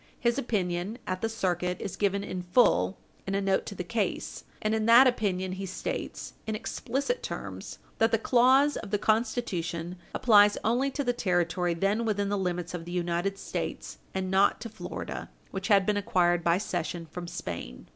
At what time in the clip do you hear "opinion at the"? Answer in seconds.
0.39-1.29